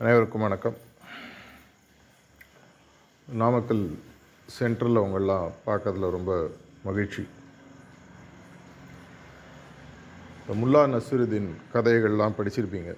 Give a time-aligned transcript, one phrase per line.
[0.00, 0.76] அனைவருக்கும் வணக்கம்.
[3.28, 3.98] நாமக்கல்
[4.58, 6.50] சென்ட்ரலில் அவங்கெல்லாம் பார்க்கறதுல ரொம்ப
[6.84, 7.28] மகிழ்ச்சி.
[10.48, 12.96] இந்த முல்லா நசுருதீன் கதைகள்லாம் படிச்சிருப்பீங்க.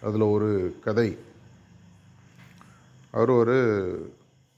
[0.00, 1.18] அதில் ஒரு கதை.
[3.10, 3.58] அவர் ஒரு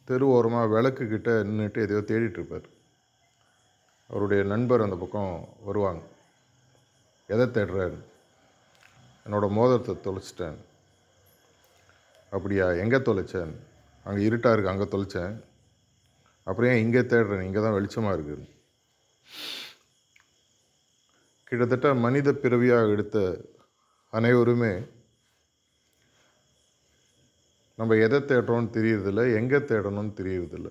[0.05, 2.69] தெரு ஓரமாக விளக்கு கிட்டே நின்றுட்டு எதையோ தேடிட்டுருப்பார்
[4.09, 6.03] அவருடைய நண்பர் அந்த பக்கம் வருவாங்க.
[7.27, 7.99] எதை தேடுறாரு?
[9.27, 10.57] என்னோடய மோதிரத்தை தொலைச்சிட்டேன்.
[12.37, 12.67] அப்படியா?
[12.83, 13.53] எங்கே தொலைச்சேன்?
[14.07, 15.35] அங்கே இருட்டாக இருக்குது அங்கே தொலைச்சேன்.
[16.47, 17.47] அப்புறம் ஏன் இங்கே தேடுறேன்?
[17.49, 18.45] இங்கே தான் வெளிச்சமாக இருக்குது
[21.49, 23.17] கிட்டத்தட்ட மனித பிறவியாக எடுத்த
[24.13, 24.73] அனைவருமே
[27.81, 30.69] நம்ம எதை தேடுறோம்னு தெரியறதில்ல எங்கே தேடணும்னு தெரியறதில்ல.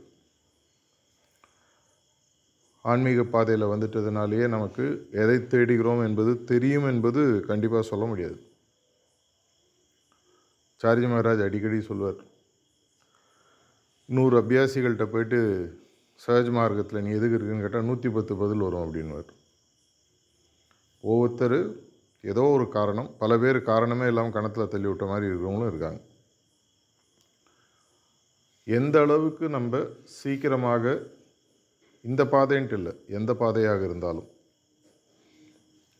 [2.91, 4.85] ஆன்மீக பாதையில் வந்துட்டதுனாலேயே நமக்கு
[5.23, 8.37] எதை தேடுகிறோம் என்பது தெரியும் என்பது கண்டிப்பாக சொல்ல முடியாது.
[10.81, 12.19] சார்ஜி மகாராஜ் அடிக்கடி சொல்வார்
[14.09, 15.39] நூறு அபியாசிகள்கிட்ட போயிட்டு
[16.21, 19.29] சஹஜ் மார்க்கத்தில் நீ எதுக்கு இருக்குன்னு கேட்டால் நூற்றி பத்து பதில் வரும் அப்படின்வார்
[21.03, 21.57] ஒவ்வொருத்தர்
[22.23, 25.99] ஏதோ ஒரு காரணம் பல பேர் காரணமே இல்லாமல் கணத்தில் தள்ளி விட்ட மாதிரி இருக்கிறவங்களும் இருக்காங்க.
[28.67, 29.81] எந்த அளவுக்கு நம்ம
[30.19, 30.93] சீக்கிரமாக
[32.03, 34.29] இந்த பாதைன்ட்டு இல்லை எந்த பாதையாக இருந்தாலும்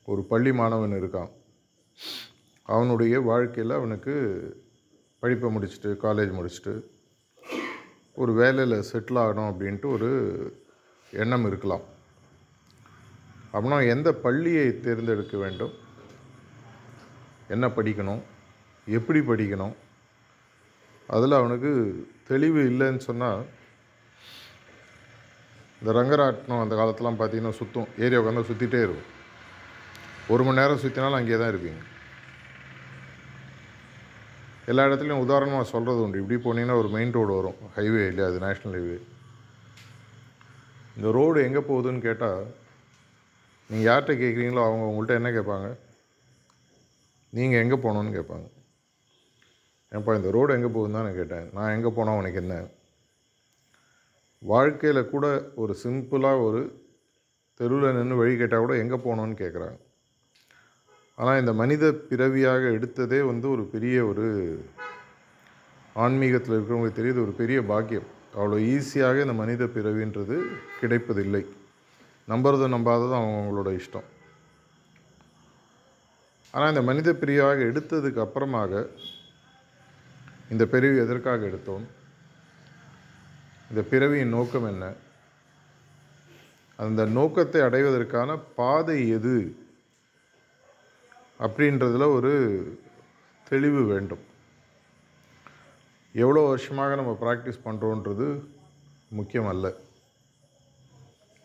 [0.08, 1.31] ஒரு பள்ளி மாணவன் இருக்கான்
[2.67, 4.16] அவனுடைய வாழ்க்கையில் அவனுக்கு
[5.25, 6.73] படிப்பை முடிச்சுட்டு காலேஜ் முடிச்சுட்டு
[8.21, 10.09] ஒரு வேலையில் செட்டில் ஆகணும் அப்படின்ட்டு ஒரு
[11.11, 11.85] எண்ணம் இருக்கலாம்.
[13.53, 15.73] அப்படின்னா எந்த பள்ளியை தேர்ந்தெடுக்க வேண்டும்?
[17.47, 18.21] என்ன படிக்கணும்?
[18.85, 19.75] எப்படி படிக்கணும்?
[21.07, 21.71] அதில் அவனுக்கு
[22.27, 23.43] தெளிவு இல்லைன்னு சொன்னால்
[25.81, 29.09] இந்த ரங்கராட்டினம் அந்த காலத்திலாம் பார்த்திங்கன்னா சுற்றும் ஏரியா உட்காந்து சுற்றிட்டே இருக்கும்.
[30.27, 31.83] ஒரு மணி நேரம் சுற்றினாலும் அங்கேயே தான் இருப்பீங்க.
[34.71, 36.21] எல்லா இடத்துலையும் உதாரணமாக சொல்கிறது உண்டு.
[36.21, 37.59] இப்படி போனீங்கன்னா ஒரு மெயின் ரோடு வரும்.
[37.75, 38.97] ஹைவே இல்லையா அது நேஷ்னல் ஹைவே
[40.98, 42.42] இந்த ரோடு எங்கே போகுதுன்னு கேட்டால்
[43.70, 45.67] நீங்கள் யார்கிட்ட கேட்குறீங்களோ அவங்க உங்கள்கிட்ட என்ன கேட்பாங்க?
[47.37, 48.48] நீங்கள் எங்கே போகணுன்னு கேட்பாங்க.
[49.92, 51.47] ஏன்ப்பா இந்த ரோடு எங்கே போகுதுன்னு தான் நான் கேட்டேன்.
[51.58, 52.55] நான் எங்கே போனால் உனக்கு என்ன?
[54.42, 55.26] வாழ்க்கையில் கூட
[55.61, 56.61] ஒரு சிம்பிளாக ஒரு
[57.59, 59.77] தெருவில் நின்று வழி கேட்டால் கூட எங்கே போகணுன்னு கேட்குறாங்க
[61.17, 64.26] ஆனால் இந்த மனித பிறவியாக எடுத்ததே வந்து ஒரு பெரிய ஒரு
[66.05, 68.08] ஆன்மீகத்தில் இருக்கிறவங்களுக்கு தெரியுது ஒரு பெரிய பாக்கியம்.
[68.37, 70.37] அவ்வளோ ஈஸியாக இந்த மனித பிறவின்றது
[70.81, 71.43] கிடைப்பதில்லை.
[72.31, 74.08] நம்புறது நம்பாததும் அவங்களோட இஷ்டம்.
[76.53, 78.71] ஆனால் இந்த மனித பிரிவாக எடுத்ததுக்கு அப்புறமாக
[80.53, 81.86] இந்த பிறவி எதற்காக எடுத்தோம்?
[83.70, 84.86] இந்த பிறவியின் நோக்கம் என்ன?
[86.83, 89.37] அந்த நோக்கத்தை அடைவதற்கான பாதை எது?
[91.39, 92.33] அப்படின்றதுல ஒரு
[93.49, 94.23] தெளிவு வேண்டும்.
[96.15, 98.27] எவ்வளோ வருஷமாக நம்ம ப்ராக்டிஸ் பண்ணுறோன்றது
[99.19, 99.65] முக்கியம் அல்ல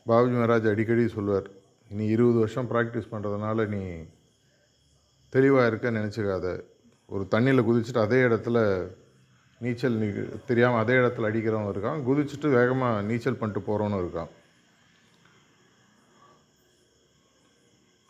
[0.07, 1.49] பாபுஜி மகாராஜ் அடிக்கடி சொல்லுவார்
[1.97, 3.83] நீ இருபது வருஷம் ப்ராக்டிஸ் பண்ணுறதுனால நீ
[5.35, 6.47] தெளிவாக இருக்க நினச்சிக்காத.
[7.15, 8.59] ஒரு தண்ணியில் குதிச்சுட்டு அதே இடத்துல
[9.61, 10.09] நீச்சல் நீ
[10.51, 12.03] தெரியாமல் அதே இடத்துல அடிக்கிறவன் இருக்கான்.
[12.09, 14.31] குதிச்சுட்டு வேகமாக நீச்சல் பண்ணிட்டு போகிறவனும் இருக்கான்.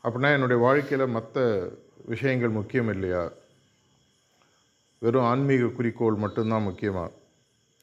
[0.04, 1.68] அப்படின்னா என்னுடைய வாழ்க்கையில் மற்ற
[2.06, 3.30] விஷயங்கள் முக்கியம் இல்லையா?
[4.98, 7.12] வெறும் ஆன்மீக குறிக்கோள் மட்டும்தான் முக்கியமாக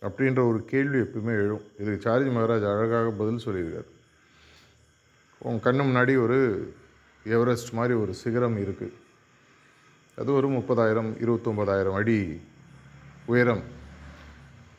[0.01, 1.61] அப்படின்ற ஒரு கேள்வி எப்பவுமே எழும்.
[1.79, 3.87] இதுக்கு சார்ஜி மகாராஜ் அழகாக பதில் சொல்லியிருக்கார்.
[5.39, 6.39] உன் கண்ணு முன்னாடி ஒரு
[7.23, 8.93] எவரெஸ்ட் மாதிரி ஒரு சிகரம் இருக்குது
[10.15, 12.41] அது ஒரு முப்பதாயிரம் இருபத்தொம்பதாயிரம் அடி
[13.25, 13.63] உயரம்.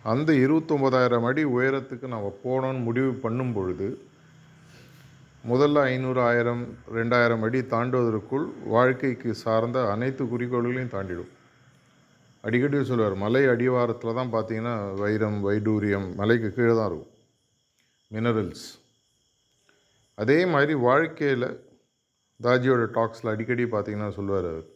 [0.03, 4.08] அந்த இருபத்தொம்பதாயிரம் அடி உயரத்துக்கு நம்ம போகணும்னு முடிவு பண்ணும் பொழுது
[5.45, 6.63] முதல்ல ஐநூறு ஆயிரம்
[6.97, 11.31] ரெண்டாயிரம் அடி தாண்டுவதற்குள் வாழ்க்கைக்கு சார்ந்த அனைத்து குறிக்கோள்களையும் தாண்டிடும்.
[12.45, 17.13] அடிக்கடி சொல்லுவார் மலை அடிவாரத்தில் தான் பார்த்தீங்கன்னா வைரம் வைடூரியம் மலைக்கு கீழே தான் இருக்கும்.
[18.11, 18.67] மினரல்ஸ்
[20.19, 21.49] அதே மாதிரி வாழ்க்கையில்
[22.41, 24.67] தாஜியோட டாக்ஸில் அடிக்கடி பார்த்தீங்கன்னா சொல்லுவார் அவர்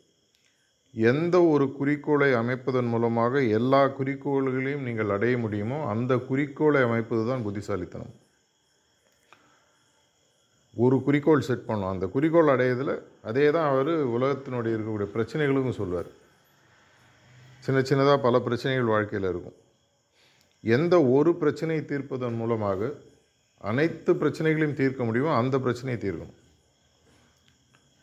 [0.94, 8.12] எந்த ஒரு குறிக்கோளை அமைப்பதன் மூலமாக எல்லா குறிக்கோள்களையும் நீங்கள் அடைய முடியுமோ அந்த குறிக்கோளை அமைப்பது தான் புத்திசாலித்தனம்.
[10.74, 16.06] ஒரு குறிக்கோள் செட் பண்ணோம் அந்த குறிக்கோள் அடையதில் அதே தான் அவர் உலகத்தினுடைய இருக்கக்கூடிய பிரச்சனைகளுக்கும் சொல்வார்.
[17.58, 19.54] சின்ன சின்னதாக பல பிரச்சனைகள் வாழ்க்கையில் இருக்கும்.
[20.60, 22.92] எந்த ஒரு பிரச்சனையை தீர்ப்பதன் மூலமாக
[23.58, 26.34] அனைத்து பிரச்சனைகளையும் தீர்க்க முடியுமோ அந்த பிரச்சனையை தீர்க்கணும்.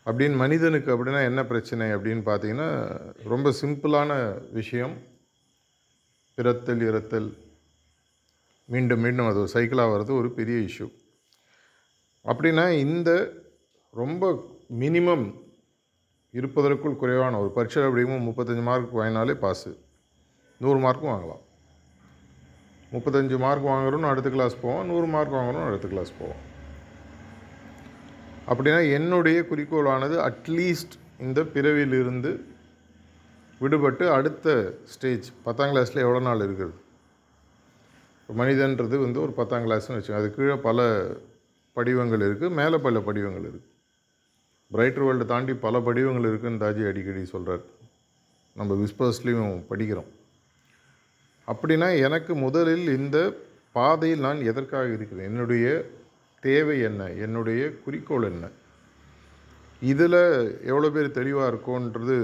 [0.06, 2.70] அப்படின்னு மனிதனுக்கு அப்படின்னா என்ன பிரச்சனை அப்படின்னு பார்த்தீங்கன்னா
[3.24, 4.98] ரொம்ப சிம்பிளான விஷயம்.
[6.36, 7.38] பிறத்தல் இறத்தல்.
[8.66, 10.88] மீண்டும் மீண்டும் அது சைக்கிளாக வர்றது ஒரு பெரிய இஷ்யூ
[12.30, 13.10] அப்படின்னா இந்த
[14.02, 14.24] ரொம்ப
[14.80, 15.28] மினிமம்
[16.38, 19.72] இருப்பதற்குள் குறைவான ஒரு பரீட்சை அப்படிங்கும் முப்பத்தஞ்சு மார்க் வாங்கினாலே பாஸு
[20.64, 21.44] நூறு மார்க்கும் வாங்கலாம்.
[22.92, 24.86] முப்பத்தஞ்சு மார்க் வாங்குறோன்னு அடுத்த கிளாஸ் போவோம்.
[24.86, 26.42] நூறு மார்க் வாங்குறோன்னு அடுத்த கிளாஸ் போவோம்.
[28.52, 32.32] அப்படின்னா என்னுடைய குறிக்கோளானது அட்லீஸ்ட் இந்த பிறவியிலிருந்து
[33.62, 34.48] விடுபட்டு அடுத்த
[34.84, 36.78] ஸ்டேஜ் பத்தாம் கிளாஸில் எவ்வளோ நாள் இருக்கிறது?
[38.38, 40.22] மனிதன்றது வந்து ஒரு பத்தாம் கிளாஸ்னு வச்சுக்கோங்க.
[40.22, 40.88] அது கீழே பல
[41.80, 43.68] படிவங்கள் இருக்குது மேலே பல படிவங்கள் இருக்குது
[44.72, 47.64] பிரைட்டர் வேர்ல்டு தாண்டி பல படிவங்கள் இருக்குதுன்னு தாஜி அடிக்கடி சொல்கிறார்
[48.56, 50.10] நம்ம விஸ்பர்ஸ்லேயும் படிக்கிறோம்.
[51.52, 53.18] அப்படின்னா எனக்கு முதலில் இந்த
[53.78, 55.28] பாதையில் நான் எதற்காக இருக்கிறேன்?
[55.32, 55.66] என்னுடைய
[56.44, 57.02] தேவை என்ன?
[57.26, 58.46] என்னுடைய குறிக்கோள் என்ன?
[59.82, 60.22] இதில்
[60.72, 62.18] எவ்வளோ பேர் தெளிவாக இருக்கோன்றது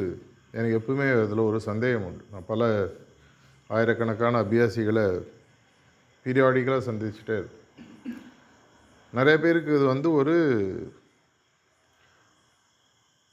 [0.57, 2.23] எனக்கு எப்பவுமே அதில் ஒரு சந்தேகம் உண்டு.
[2.31, 2.69] நான் பல
[3.69, 5.05] ஆயிரக்கணக்கான அபியாசிகளை
[6.25, 7.64] பீரியாடிக்கலாக சந்திச்சுட்டே இருக்கேன்.
[9.17, 10.35] நிறைய பேருக்கு இது வந்து ஒரு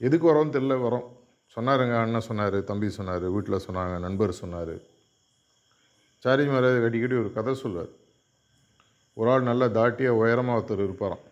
[0.06, 1.08] எதுக்கு வரோன்னு தெரில வரோம்.
[1.54, 4.74] சொன்னாருங்க அண்ணன் சொன்னார் தம்பி சொன்னார் வீட்டில் சொன்னாங்க நண்பர் சொன்னார்.
[6.24, 7.90] சாரி மேலே அடிக்கடி ஒரு கதை சொல்வார்.
[9.20, 11.24] ஒரு ஆள் நல்லா தாட்டியாக உயரமாக ஒருத்தர் இருப்பாராம்.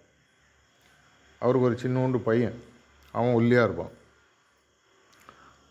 [1.43, 2.59] அவருக்கு ஒரு சின்னோண்டு பையன்.
[3.15, 3.95] அவன் ஒல்லியாக இருப்பான்.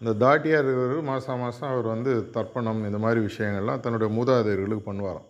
[0.02, 5.30] இந்த தாட்டியாக இருக்கிறவர் மாதம் மாதம் அவர் வந்து தர்ப்பணம் இந்த மாதிரி விஷயங்கள்லாம் தன்னுடைய மூதாதையர்களுக்கு பண்ணுவாராம்.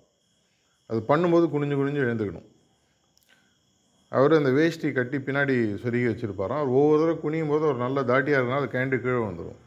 [0.89, 2.47] அது பண்ணும்போது குனிஞ்சு குனிஞ்சு எழுந்துக்கணும்.
[4.17, 8.39] அவர் அந்த வேஷ்டி கட்டி பின்னாடி சொருகி வச்சுருப்பாராம் அவர் ஒவ்வொரு தடவை குனியும் போது ஒரு நல்ல தாட்டியாக
[8.41, 9.59] இருந்தால் அது கேண்டு கீழே வந்துடும்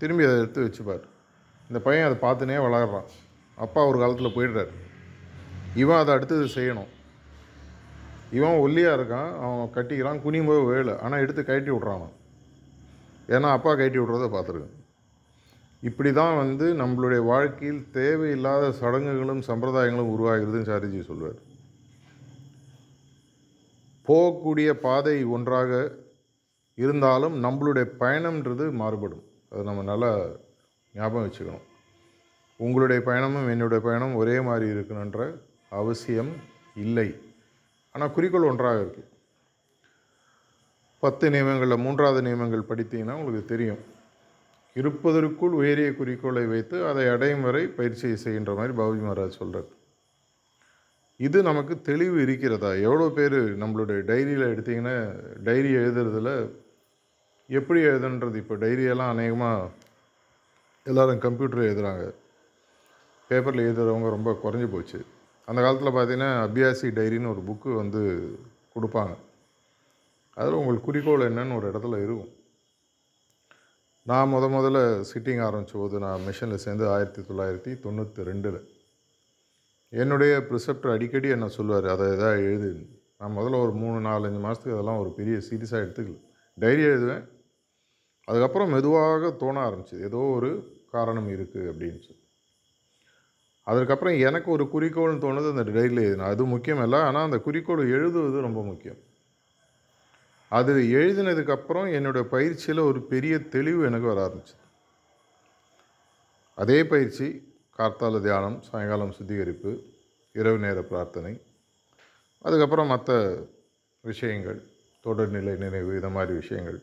[0.00, 1.04] திரும்பி அதை எடுத்து வச்சுப்பார்.
[1.70, 3.08] இந்த பையன் அதை பார்த்துனே வளர்கிறான்
[3.58, 4.72] அப்பா ஒரு காலத்தில் போயிடுறாரு.
[5.82, 6.90] இவன் அதை அடுத்தது செய்யணும்.
[8.38, 10.94] இவன் ஒல்லியாக இருக்கான் அவன் கட்டிக்கிறான் குனியும் போது வேலை.
[11.04, 12.08] ஆனால் எடுத்து கட்டி விட்றான்
[13.34, 14.76] ஏன்னா அப்பா கட்டி விட்றத பார்த்துருக்கேன்.
[15.88, 21.40] இப்படி தான் வந்து நம்மளுடைய வாழ்க்கையில் தேவையில்லாத சடங்குகளும் சம்பிரதாயங்களும் உருவாகிறதுன்னு சாரிஜி சொல்வார்
[24.08, 25.72] போகக்கூடிய பாதை ஒன்றாக
[26.74, 29.24] இருந்தாலும் நம்மளுடைய பயணம்ன்றது மாறுபடும்.
[29.52, 30.10] அது நம்ம நல்லா
[30.94, 31.66] ஞாபகம் வச்சுக்கணும்.
[32.56, 35.20] உங்களுடைய பயணமும் என்னுடைய பயணம் ஒரே மாதிரி இருக்கணுன்ற
[35.80, 36.32] அவசியம்
[36.84, 37.08] இல்லை.
[37.94, 39.08] ஆனால் குறிக்கோள் ஒன்றாக இருக்குது
[41.02, 43.80] பத்து நியமங்களில் மூன்றாவது நியமங்கள் படித்தீங்கன்னா உங்களுக்கு தெரியும்.
[44.80, 49.70] இருப்பதற்குள் உயரிய குறிக்கோளை வைத்து அதை அடையும் வரை பயிற்சியை செய்கின்ற மாதிரி பாபுஜி மகாராஜ் சொல்கிறார்
[51.26, 52.70] இது நமக்கு தெளிவு இருக்கிறதா?
[52.86, 54.94] எவ்வளோ பேர் நம்மளுடைய டைரியில் எடுத்திங்கன்னா
[55.42, 56.30] டைரி எழுதுறதுல
[57.48, 58.34] எப்படி எழுதுன்றது?
[58.34, 59.68] இப்போ டைரியெல்லாம் அநேகமாக
[60.84, 62.04] எல்லோரும் கம்ப்யூட்டர் எழுதுகிறாங்க
[63.28, 65.04] பேப்பரில் எழுதுறவங்க ரொம்ப குறைஞ்சி போச்சு.
[65.44, 68.02] அந்த காலத்தில் பார்த்திங்கன்னா அபியாசி டைரின்னு ஒரு புக்கு வந்து
[68.74, 69.14] கொடுப்பாங்க.
[70.34, 72.30] அதில் உங்களுக்கு குறிக்கோள் என்னன்னு ஒரு இடத்துல இருக்கும்.
[74.02, 74.78] நான் முத முதல்ல
[75.10, 78.71] சிட்டிங் ஆரம்பித்த போது நான் மிஷனில் சேர்ந்து ஆயிரத்தி தொள்ளாயிரத்தி தொண்ணூற்றி ரெண்டில்
[79.92, 81.86] என்னுடைய ப்ரிசெப்டர் அடிக்கடி என்ன சொல்லுவார்?
[81.86, 86.20] அதை எதாவது எழுது நான் முதல்ல ஒரு மூணு நாலஞ்சு மாதத்துக்கு அதெல்லாம் ஒரு பெரிய சீரியஸாக எடுத்துக்கல.
[86.54, 87.28] டைரி எழுதுவேன்.
[88.24, 90.02] அதுக்கப்புறம் மெதுவாக தோண ஆரம்பிச்சிது.
[90.02, 92.20] ஏதோ ஒரு காரணம் இருக்குது அப்படின்னு சொல்லி.
[93.62, 96.30] அதற்கப்புறம் எனக்கு ஒரு குறிக்கோள்னு தோணுது அந்த டைரியில் எழுதினா.
[96.32, 98.98] அது முக்கியம் இல்லை ஆனால் அந்த குறிக்கோள் எழுதுவது ரொம்ப முக்கியம்.
[100.48, 104.60] அது எழுதினதுக்கப்புறம் என்னுடைய பயிற்சியில் ஒரு பெரிய தெளிவு எனக்கு வர ஆரம்பிச்சிது.
[106.54, 109.70] அதே பயிற்சி கார்த்தால தியானம் சாயங்காலம் சுத்திகரிப்பு
[110.32, 111.32] இரவு நேர பிரார்த்தனை
[112.44, 113.10] அதுக்கப்புறம் மற்ற
[114.00, 114.58] விஷயங்கள்
[115.06, 116.78] தொடர்நிலை நினைவு இந்த மாதிரி விஷயங்கள்.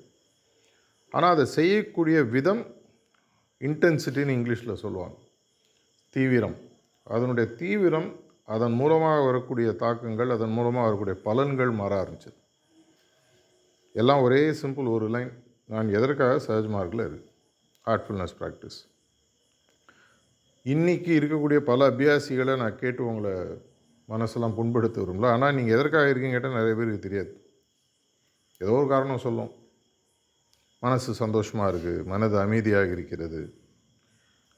[1.10, 2.64] ஆனால் அதை செய்யக்கூடிய விதம்
[3.62, 5.18] இன்டென்சிட்டின்னு இங்கிலீஷில் சொல்லுவாங்க.
[6.16, 6.58] தீவிரம்.
[7.04, 8.10] அதனுடைய தீவிரம்
[8.56, 12.38] அதன் மூலமாக வரக்கூடிய தாக்கங்கள் அதன் மூலமாக வரக்கூடிய பலன்கள் மாற ஆரம்பிச்சது.
[13.92, 15.32] எல்லாம் ஒரே சிம்பிள் ஒரு லைன்.
[15.74, 17.30] நான் எதற்காக சஹஜ் மார்க்கில் இருக்கு
[17.86, 18.80] ஹார்ட்ஃபுல்னஸ் ப்ராக்டிஸ்
[20.72, 23.34] இன்றைக்கி இருக்கக்கூடிய பல அபியாசிகளை நான் கேட்டு உங்களை
[24.10, 25.28] மனசெல்லாம் புண்படுத்த வரும்ல.
[25.36, 27.32] ஆனால் நீங்கள் எதற்காக இருக்கீங்க கேட்டால் நிறைய பேருக்கு தெரியாது.
[28.62, 29.52] ஏதோ ஒரு காரணம் சொல்லும்.
[30.84, 33.40] மனசு சந்தோஷமாக இருக்குது மனது அமைதியாக இருக்கிறது.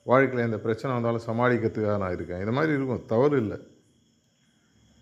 [0.06, 2.42] வாழ்க்கையில் எந்த பிரச்சனை வந்தாலும் சமாளிக்கிறதுக்காக நான் இருக்கேன்.
[2.46, 3.06] இது மாதிரி இருக்கும்.
[3.14, 3.60] தவறு இல்லை.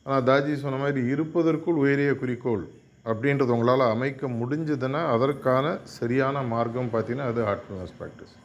[0.06, 2.66] ஆனால் தாஜி சொன்ன மாதிரி இருப்பதற்குள் உயரிய குறிக்கோள்
[3.10, 5.66] அப்படின்றது உங்களால் அமைக்க முடிஞ்சதுன்னா அதற்கான
[5.98, 8.36] சரியான மார்க்கம் பார்த்தீங்கன்னா அது ஹார்ட்ஃபுல்னஸ் ப்ராக்டிஸ்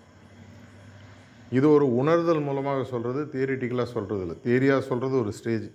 [1.56, 5.66] இது ஒரு உணர்தல் மூலமாக சொல்கிறது தியரிட்டிக்கலாக சொல்கிறது இல்லை தியரியாக சொல்கிறது ஒரு ஸ்டேஜ்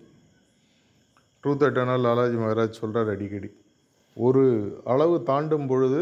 [1.44, 3.50] ட்ரூத் அட்டனால் லாலாஜி மகராஜ் சொல்கிறார் அடிக்கடி.
[4.18, 4.44] ஒரு
[4.94, 6.02] அளவு தாண்டும் பொழுது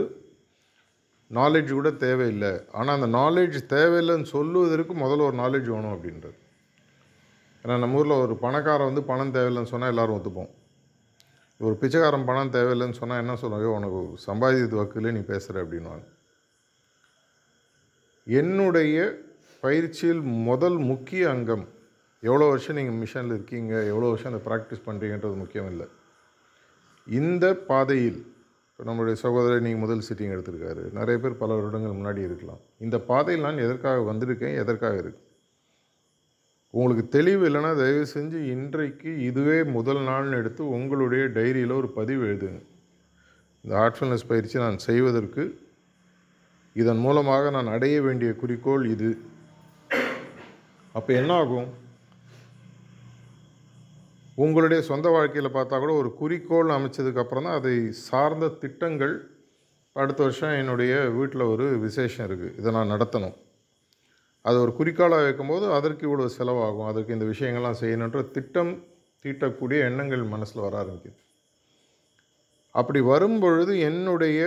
[1.31, 2.51] நாலேஜ் கூட தேவையில்லை.
[2.77, 6.38] ஆனால் அந்த நாலேஜ் தேவையில்லைன்னு சொல்லுவதற்கு முதல்ல ஒரு நாலேஜ் வேணும் அப்படின்றது
[7.63, 10.51] ஏன்னா நம்ம ஊரில் ஒரு பணக்காரன் வந்து பணம் தேவையில்லைன்னு சொன்னால் எல்லோரும் ஒத்துப்போம்.
[11.60, 16.05] ஒரு பிச்சைக்காரன் பணம் தேவையில்லைன்னு சொன்னால் என்ன சொல்லுவாங்க உனக்கு சம்பாதித்து வக்கிலே நீ பேசுகிற அப்படின்வாங்க
[18.27, 18.98] என்னுடைய
[19.66, 21.66] பயிற்சியில் முதல் முக்கிய அங்கம்
[22.24, 25.88] எவ்வளோ வருஷம் நீங்கள் மிஷனில் இருக்கீங்க எவ்வளோ வருஷம் அதை ப்ராக்டிஸ் பண்ணுறீங்கன்றது முக்கியம் இல்லை.
[27.08, 28.20] இந்த பாதையில்
[28.70, 30.84] இப்போ நம்மளுடைய சகோதரர் நீங்கள் முதல் சிட்டிங் எடுத்திருக்காரு.
[30.98, 32.62] நிறைய பேர் பல வருடங்கள் முன்னாடி இருக்கலாம்.
[32.86, 35.22] இந்த பாதையில் நான் எதற்காக வந்திருக்கேன் எதற்காக இருக்கு?
[36.74, 42.60] உங்களுக்கு தெளிவு இல்லைன்னா தயவு செஞ்சு இன்றைக்கு இதுவே முதல் நாள்னு எடுத்து உங்களுடைய டைரியில் ஒரு பதிவு எழுதுங்க.
[43.64, 45.46] இந்த ஹார்ட்ஃபுல்னஸ் பயிற்சி நான் செய்வதற்கு
[46.82, 49.10] இதன் மூலமாக நான் அடைய வேண்டிய குறிக்கோள் இது.
[50.98, 51.68] அப்போ என்ன ஆகும்
[54.44, 57.74] உங்களுடைய சொந்த வாழ்க்கையில் பார்த்தா கூட ஒரு குறிக்கோள் அமைச்சதுக்கப்புறம் தான் அதை
[58.08, 59.13] சார்ந்த திட்டங்கள்
[59.96, 63.36] அடுத்த வருஷம் என்னுடைய வீட்டில் ஒரு விசேஷம் இருக்குது இதை நான் நடத்தணும்.
[64.46, 66.89] அது ஒரு குறிக்கோளாக வைக்கும்போது அதற்கு இவ்வளோ செலவாகும்.
[66.92, 68.72] அதற்கு இந்த விஷயங்கள்லாம் செய்யணுன்ற திட்டம்
[69.25, 71.18] தீட்டக்கூடிய எண்ணங்கள் மனசில் வர ஆரம்பிக்குது.
[72.80, 74.42] அப்படி வரும்பொழுது என்னுடைய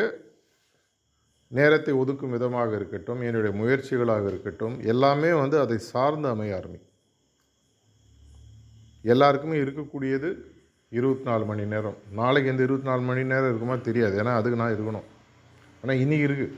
[1.59, 6.81] நேரத்தை ஒதுக்கும் விதமாக இருக்கட்டும் என்னுடைய முயற்சிகளாக இருக்கட்டும் எல்லாமே வந்து அதை சார்ந்து அமைய ஆரம்பி
[9.13, 10.31] எல்லாருக்குமே இருக்கக்கூடியது
[10.99, 11.97] இருபத்தி நாலு மணி நேரம்.
[12.19, 14.15] நாளைக்கு இந்த இருபத்தி நாலு மணி நேரம் இருக்குமா தெரியாது.
[14.23, 15.07] ஏன்னா அதுக்கு நான் இருக்கணும்.
[15.81, 16.57] ஆனால் இனி இருக்குது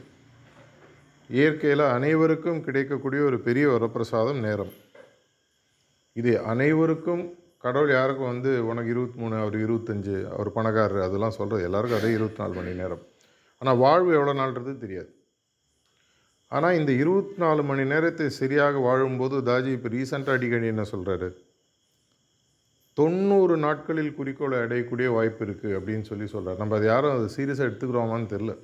[1.30, 4.72] இயற்கையில் அனைவருக்கும் கிடைக்கக்கூடிய ஒரு பெரிய வரப்பிரசாதம் நேரம்.
[6.20, 7.22] இது அனைவருக்கும்
[7.64, 12.42] கடவுள் யாருக்கும் வந்து உனக்கு இருபத்தி மூணு அவர் இருபத்தஞ்சு அவர் பணக்காரர் அதெல்லாம் சொல்கிறது எல்லாருக்கும் அதே இருபத்தி
[12.42, 13.02] நாலு மணி நேரம்.
[13.62, 15.10] ஆனால் வாழ்வு எவ்வளோ நாள்ன்றது தெரியாது.
[16.52, 21.28] ஆனால் இந்த இருபத்தி நாலு மணி நேரத்தை சரியாக வாழும்போது தாஜி இப்போ ரீசெண்டாக அடிக்கடி என்ன சொல்கிறாரு
[22.96, 28.32] தொண்ணூறு நாட்களில் குறிக்கோளை அடையக்கூடிய வாய்ப்பு இருக்குது அப்படின்னு சொல்லி சொல்கிறார் நம்ம அது யாரும் அது சீரியஸாக எடுத்துக்கிறோமான்னு
[28.34, 28.54] தெரில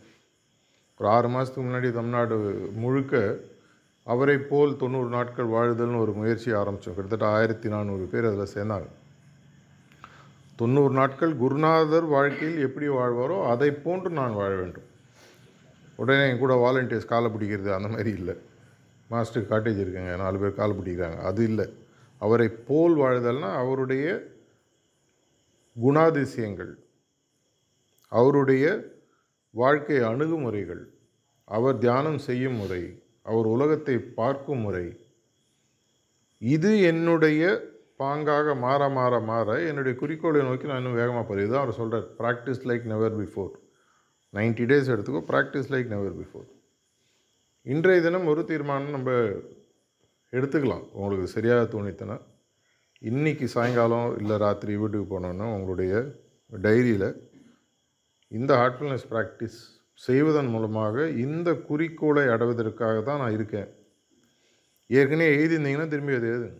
[1.00, 2.36] ஒரு ஆறு மாதத்துக்கு முன்னாடி தமிழ்நாடு
[2.82, 3.22] முழுக்க
[4.06, 8.88] அவரை போல் தொண்ணூறு நாட்கள் வாழுதல்னு ஒரு முயற்சி ஆரம்பித்தோம் கிட்டத்தட்ட ஆயிரத்தி நானூறு பேர் அதில் சேர்ந்தாங்க.
[10.60, 14.86] தொண்ணூறு நாட்கள் குருநாதர் வாழ்க்கையில் எப்படி வாழ்வாரோ அதை போன்று நான் வாழ வேண்டும்.
[15.96, 18.34] உடனே என் கூட வாலண்டியர்ஸ் காலை பிடிக்கிறது அந்த மாதிரி இல்லை.
[19.10, 21.18] மாஸ்டர் காட்டேஜ் இருக்குங்க நாலு பேர் காலை பிடிக்கிறாங்க.
[21.30, 21.66] அது இல்லை.
[22.22, 24.06] அவரை போல் வாழ்தல்னா அவருடைய
[25.76, 26.72] குணாதிசயங்கள்
[28.12, 28.64] அவருடைய
[29.54, 30.84] வாழ்க்கை அணுகுமுறைகள்
[31.48, 32.82] அவர் தியானம் செய்யும் முறை
[33.22, 34.86] அவர் உலகத்தை பார்க்கும் முறை
[36.42, 37.42] இது என்னுடைய
[38.00, 42.62] பாங்காக மாற மாற மாற என்னுடைய குறிக்கோளை நோக்கி நான் இன்னும் வேகமாக போகிறேன் இதுதான் அவர் சொல்கிறார் practice
[42.70, 43.52] like never before
[44.34, 46.48] ninety days எடுத்துக்கோ ப்ராக்டிஸ் லைக் நெவர் பிஃபோர்
[47.66, 49.10] இன்றைய தினம் ஒரு தீர்மானம் நம்ம
[50.32, 50.84] எடுத்துக்கலாம்.
[50.92, 52.16] உங்களுக்கு சரியாக தோணித்தனா
[53.02, 55.92] இன்றைக்கி சாயங்காலம் இல்லை ராத்திரி வீட்டுக்கு போனோன்னா உங்களுடைய
[56.50, 57.08] டைரியில்
[58.38, 59.58] இந்த ஹார்ட்ஃபுல்னஸ் ப்ராக்டிஸ்
[60.06, 63.68] செய்வதன் மூலமாக இந்த குறிக்கோளை அடைவதற்காக தான் நான் இருக்கேன்.
[64.90, 66.58] ஏற்கனவே எழுதியிருந்தீங்கன்னா திரும்பி அது எழுதுங்க.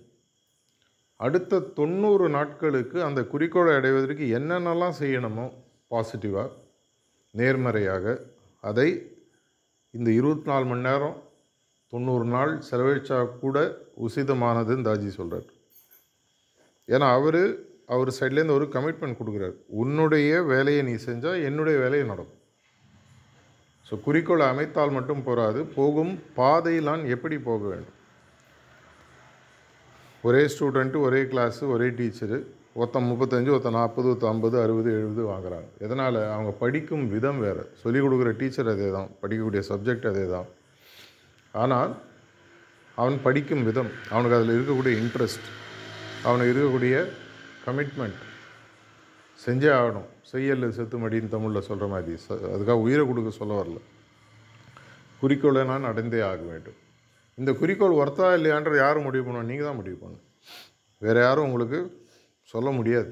[1.27, 5.47] அடுத்த தொண்ணூறு நாட்களுக்கு அந்த குறிக்கோளை அடைவதற்கு என்னென்னலாம் செய்யணுமோ
[5.93, 6.51] பாசிட்டிவாக
[7.35, 8.05] நேர்மறையாக
[8.65, 8.89] அதை
[9.95, 11.17] இந்த இருபத்தி நாலு மணி நேரம்
[11.93, 13.59] தொண்ணூறு நாள் செலவழிச்சா கூட
[14.07, 15.49] உசிதமானதுன்னு தாஜி சொல்கிறார்
[16.95, 17.41] ஏன்னா அவர்
[17.95, 19.55] அவர் சைட்லேருந்து ஒரு கமிட்மெண்ட் கொடுக்குறாரு.
[19.83, 22.41] உன்னுடைய வேலையை நீ செஞ்சால் என்னுடைய வேலையை நடக்கும்.
[23.87, 27.98] ஸோ குறிக்கோளை அமைத்தால் மட்டும் போகாது போகும் பாதையில் நான் எப்படி போக வேண்டும்?
[30.27, 32.39] ஒரே ஸ்டூடெண்ட்டு ஒரே கிளாஸு ஒரே டீச்சரு
[32.79, 35.69] ஒருத்தன் முப்பத்தஞ்சு ஒருத்தன் நாற்பது ஒருத்தன் ஐம்பது அறுபது எழுபது வாங்குறாங்க.
[35.79, 36.19] எதனால்?
[36.35, 37.65] அவங்க படிக்கும் விதம் வேறு.
[37.83, 40.49] சொல்லிக் கொடுக்குற டீச்சர் அதே தான் படிக்கக்கூடிய சப்ஜெக்ட் அதே தான்
[41.63, 41.93] ஆனால்
[42.95, 45.49] அவன் படிக்கும் விதம் அவனுக்கு அதில் இருக்கக்கூடிய இன்ட்ரெஸ்ட்
[46.25, 46.97] அவனுக்கு இருக்கக்கூடிய
[47.67, 48.19] கமிட்மெண்ட்
[49.47, 50.09] செஞ்சே ஆகணும்.
[50.33, 52.17] செய்யல் செத்து மடின்னு தமிழில் சொல்கிற மாதிரி.
[52.25, 53.79] ச அதுக்காக உயிரை கொடுக்க சொல்ல வரல.
[55.21, 56.79] குறிக்கோளை நான் அடைந்தே ஆக வேண்டும்.
[57.41, 60.27] இந்த குறிக்கோள் ஒர்த்தா இல்லையான்றது யாரும் முடிவு பண்ணுவோம் நீங்கள் தான் முடிவு பண்ணணும்
[61.05, 61.79] வேறு யாரும் உங்களுக்கு
[62.53, 63.11] சொல்ல முடியாது.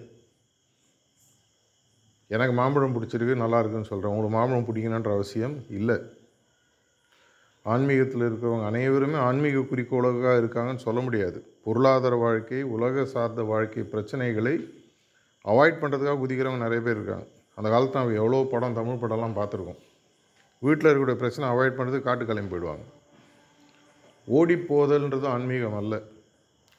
[2.34, 5.96] எனக்கு மாம்பழம் பிடிச்சிருக்கு நல்லா இருக்குன்னு சொல்கிறேன் உங்களுக்கு மாம்பழம் பிடிக்கணுன்ற அவசியம் இல்லை.
[7.74, 11.38] ஆன்மீகத்தில் இருக்கிறவங்க அனைவருமே ஆன்மீக குறிக்கோளாக இருக்காங்கன்னு சொல்ல முடியாது.
[11.66, 14.54] பொருளாதார வாழ்க்கை உலக சார்ந்த வாழ்க்கை பிரச்சனைகளை
[15.52, 17.26] அவாய்ட் பண்ணுறதுக்காக குதிக்கிறவங்க நிறைய பேர் இருக்காங்க.
[17.58, 19.80] அந்த காலத்தில் நம்ம எவ்வளோ படம் தமிழ் படம்லாம் பார்த்துருக்கோம்.
[20.66, 22.84] வீட்டில் இருக்கக்கூடிய பிரச்சனை அவாய்ட் பண்ணுறதுக்கு காட்டு கிளம்பி போயிடுவாங்க.
[24.28, 25.94] ஓடிப்போதல்ன்றது ஆன்மீகம் அல்ல.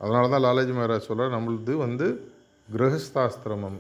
[0.02, 2.08] அதனால தான் லாலாஜி மகாராஜ் சொல்கிறார் நம்மளது வந்து
[2.68, 3.80] கிரகஸ்தாஸ்திரமம்.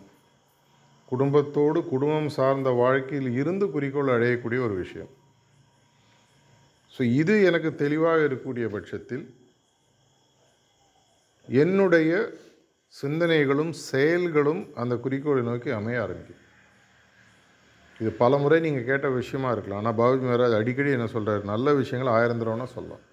[1.11, 5.11] குடும்பத்தோடு குடும்பம் சார்ந்த வாழ்க்கையில் இருந்து குறிக்கோள் அடையக்கூடிய ஒரு விஷயம்.
[6.93, 9.25] ஸோ இது எனக்கு தெளிவாக இருக்கக்கூடிய பட்சத்தில்
[11.47, 12.11] என்னுடைய
[12.93, 16.43] சிந்தனைகளும் செயல்களும் அந்த குறிக்கோளை நோக்கி அமைய ஆரம்பிக்கும்.
[17.99, 19.81] இது பல முறை நீங்கள் கேட்ட விஷயமா இருக்கலாம்.
[19.81, 23.03] ஆனால் பாபுஜி மகாராஜ் அடிக்கடி என்ன சொல்கிறார் நல்ல விஷயங்கள் ஆயிரம் தடவைனா சொல்லலாம்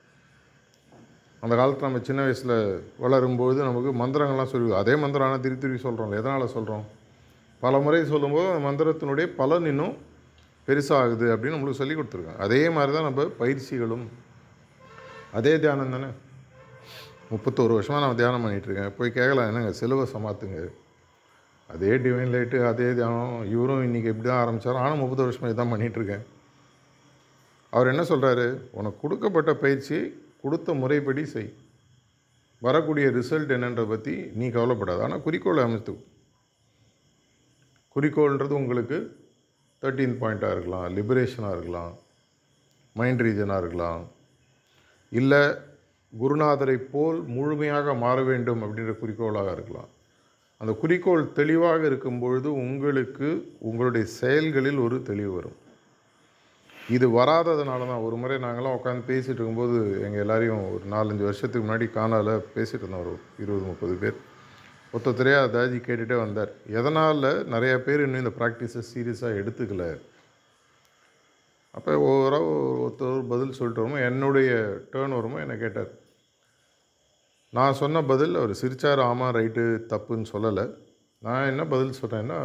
[1.44, 2.56] அந்த காலத்தில் நம்ம சின்ன வயசில்
[3.04, 6.84] வளரும்போது நமக்கு மந்திரங்கள்லாம் சொல்லி அதே மந்திரம் ஆனால் திருப்பி திருப்பி சொல்கிறோம் எதனால் சொல்கிறோம்
[7.62, 9.94] பல முறை சொல்லும்போது அந்த மந்திரத்தினுடைய பலன் இன்னும்
[10.68, 12.42] பெருசாகுது அப்படின்னு நம்மளுக்கு சொல்லி கொடுத்துருக்காங்க.
[12.46, 14.06] அதே மாதிரி தான் நம்ம பயிற்சிகளும்.
[15.38, 16.08] அதே தியானம் தானே?
[17.32, 20.58] முப்பத்தோரு வருஷமாக நான் தியானம் பண்ணிகிட்ருக்கேன் போய் கேட்கலாம் என்னங்க சிலுவை சமாத்துங்க.
[21.70, 23.36] அதே டிவைன் லைட்டு அதே தியானம்.
[23.54, 26.24] இவரும் இன்றைக்கி எப்படி தான் ஆரம்பித்தாரோ ஆனால் முப்பது வருஷமாக இதான் பண்ணிகிட்ருக்கேன்
[27.72, 28.46] அவர் என்ன சொல்கிறாரு
[28.78, 29.98] உனக்கு கொடுக்கப்பட்ட பயிற்சி
[30.44, 31.52] கொடுத்த முறைப்படி செய்.
[32.66, 35.02] வரக்கூடிய ரிசல்ட் என்னன்றதை பற்றி நீ கவலைப்படாது.
[35.06, 35.94] ஆனால் குறிக்கோளை அமைத்து
[37.96, 38.98] குறிக்கோள்ன்றது உங்களுக்கு
[39.82, 40.86] தேர்ட்டீன் பாயிண்ட்டாக இருக்கலாம்.
[40.96, 41.92] லிபரேஷனாக இருக்கலாம்.
[42.98, 44.02] மைண்ட் ரீஜனாக இருக்கலாம்.
[45.20, 45.42] இல்லை
[46.12, 49.90] குருநாதரை போல் முழுமையாக மாற வேண்டும் அப்படின்ற குறிக்கோளாக இருக்கலாம்.
[50.60, 53.28] அந்த குறிக்கோள் தெளிவாக இருக்கும் பொழுது உங்களுக்கு
[53.68, 55.58] உங்களுடைய செயல்களில் ஒரு தெளிவு வரும்.
[56.88, 61.86] இது வராததுனால தான் ஒரு முறை நாங்களாம் உட்காந்து பேசிகிட்டு இருக்கும்போது எங்கள் எல்லாரையும் ஒரு நாலஞ்சு வருஷத்துக்கு முன்னாடி
[61.98, 63.04] காணால பேசிகிட்டு இருந்தோம்.
[63.04, 64.16] ஒரு இருபது முப்பது பேர்.
[64.92, 66.52] ஒருத்தரையாக தாஜி கேட்டுகிட்டே வந்தார்.
[66.66, 67.22] எதனால்
[67.54, 69.98] நிறையா பேர் இன்னும் இந்த ப்ராக்டிஸை சீரியஸாக எடுத்துக்கல?
[71.70, 72.38] அப்போ ஒவ்வொரு
[72.84, 74.50] ஒருத்தர் பதில் சொல்லிட்டு வருமோ என்னுடைய
[74.92, 75.90] டேர்ன் வருமோ என்னை கேட்டார்.
[77.50, 80.74] நான் சொன்ன பதில் அவர் சிரிச்சார் ஆமாம் ரைட்டு தப்புன்னு சொல்லலை.
[81.18, 82.38] நான் என்ன பதில் சொல்கிறேன்னா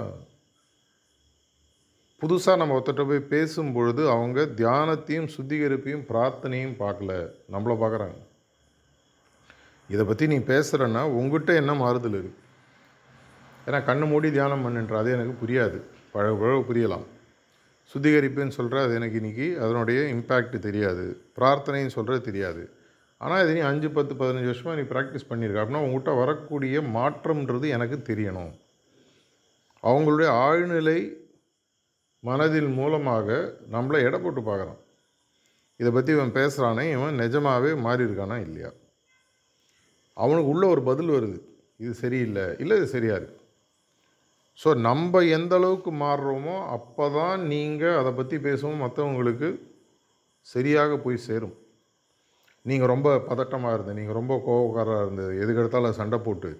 [2.21, 7.13] புதுசாக நம்ம ஒருத்தட்ட போய் பேசும் பொழுது அவங்க தியானத்தையும் சுத்திகரிப்பையும் பிரார்த்தனையும் பார்க்கல.
[7.53, 8.17] நம்மளை பார்க்குறாங்க.
[9.89, 12.47] இதை பற்றி நீ பேசுகிறன்னா உங்ககிட்ட என்ன மாறுதல் இருக்குது
[13.67, 15.77] ஏன்னா கண்ணு மூடி தியானம் பண்ணுன்ற அது எனக்கு புரியாது.
[16.13, 17.05] பழகு பழகு புரியலாம்.
[17.91, 21.05] சுத்திகரிப்புன்னு சொல்கிற அது எனக்கு இன்றைக்கி அதனுடைய இம்பேக்ட் தெரியாது.
[21.37, 22.63] பிரார்த்தனைன்னு சொல்கிறது தெரியாது.
[23.17, 27.97] ஆனால் இது நீ அஞ்சு பத்து பதினஞ்சு வருஷமாக நீ ப்ராக்டிஸ் பண்ணியிருக்க அப்படின்னா உங்கள்கிட்ட வரக்கூடிய மாற்றம்ன்றது எனக்கு
[28.09, 28.51] தெரியணும்.
[29.83, 30.99] அவங்களுடைய ஆழ்நிலை
[32.23, 33.27] மனதின் மூலமாக
[33.73, 34.79] நம்மளை எடை போட்டு பார்க்குறான்.
[35.79, 38.71] இதை பற்றி இவன் பேசுகிறானே இவன் நிஜமாகவே மாறி இருக்கானா இல்லையா?
[40.23, 41.39] அவனுக்கு உள்ள ஒரு பதில் வருது.
[41.83, 43.27] இது சரியில்லை இல்லை இது சரியாது.
[44.59, 49.49] ஸோ நம்ம எந்த அளவுக்கு மாறுறோமோ அப்போ தான் நீங்கள் அதை பற்றி பேசவும் மற்றவங்களுக்கு
[50.53, 51.55] சரியாக போய் சேரும்.
[52.65, 56.51] நீங்கள் ரொம்ப பதட்டமாக இருந்தது நீங்கள் ரொம்ப கோபக்காராக இருந்தது எதுக்கு எடுத்தாலும் சண்டை போட்டு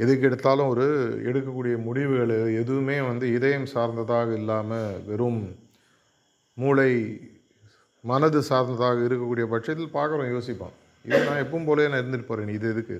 [0.00, 0.84] எதுக்கு எடுத்தாலும் ஒரு
[1.24, 5.42] எடுக்கக்கூடிய முடிவுகள் எதுவுமே வந்து இதயம் சார்ந்ததாக இல்லாமல் வெறும்
[6.56, 6.90] மூளை
[8.04, 12.96] மனது சார்ந்ததாக இருக்கக்கூடிய பட்சத்தில் பார்க்குறோம் யோசிப்பான் இது நான் எப்பவும் போலே நான் இருந்துட்டு போகிறேன் இது எதுக்கு?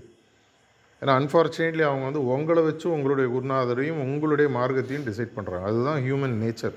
[1.03, 6.77] ஏன்னா அன்ஃபார்ச்சுனேட்லி அவங்க வந்து உங்களை வச்சு உங்களுடைய குருநாதரையும் உங்களுடைய மார்க்கத்தையும் டிசைட் பண்ணுறாங்க அதுதான் ஹியூமன் நேச்சர்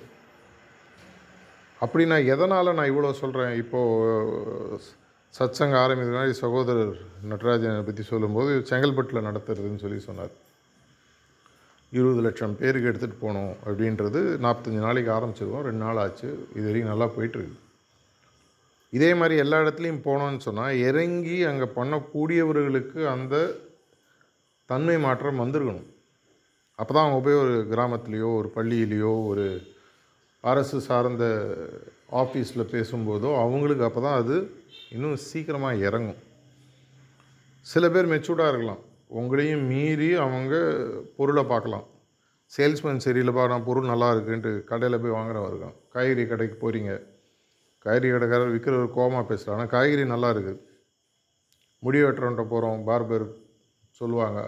[1.81, 4.77] அப்படி நான் எதனால் நான் இவ்வளோ சொல்கிறேன் இப்போது
[5.37, 6.95] சத்சங்க ஆரம்பிக்கிற மாதிரி சகோதரர்
[7.29, 10.33] நடராஜனை பற்றி சொல்லும்போது செங்கல்பட்டில் நடத்துறதுன்னு சொல்லி சொன்னார்.
[11.97, 16.29] இருபது லட்சம் பேருக்கு எடுத்துகிட்டு போகணும் அப்படின்றது நாற்பத்தஞ்சு நாளைக்கு ஆரம்பிச்சிருக்கோம் ரெண்டு நாள் ஆச்சு.
[16.57, 17.57] இது வரைக்கும் நல்லா போயிட்டுருக்கு.
[18.97, 23.35] இதே மாதிரி எல்லா இடத்துலையும் போனோன்னு சொன்னால் இறங்கி அங்கே பண்ணக்கூடியவர்களுக்கு அந்த
[24.69, 25.87] தன்மை மாற்றம் வந்திருக்கணும்.
[26.79, 29.45] அப்போ தான் அவங்க போய் ஒரு கிராமத்துலேயோ ஒரு பள்ளியிலேயோ ஒரு
[30.51, 31.25] அரசு சார்ந்த
[32.21, 34.35] ஆஃபீஸில் பேசும்போதோ அவங்களுக்கு அப்போ தான் அது
[34.95, 36.19] இன்னும் சீக்கிரமாக இறங்கும்.
[37.65, 38.81] சில பேர் மெச்சூர்டாக இருக்கலாம்.
[39.19, 40.53] உங்களையும் மீறி அவங்க
[41.17, 41.85] பொருளை பார்க்கலாம்.
[42.55, 45.75] சேல்ஸ்மேன் சரியில்லைப்பா நான் பொருள் நல்லா இருக்குன்ட்டு கடையில் போய் வாங்குறவன் இருக்கான்.
[45.93, 46.91] காய்கறி கடைக்கு போகிறீங்க
[47.85, 50.59] காய்கறி கடைக்காரர் விற்கிறவர் கோமாக பேசுகிறான் ஆனால் காய்கறி நல்லா இருக்குது
[51.83, 53.25] முடி வெட்டுறவன்ட்ட போகிறோம் பார்பர்
[53.99, 54.39] சொல்லுவாங்க